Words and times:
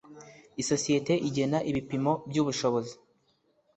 isosiyete 0.61 1.13
igena 1.27 1.57
ibipimo 1.69 2.11
by 2.29 2.37
ubushobozi 2.41 2.95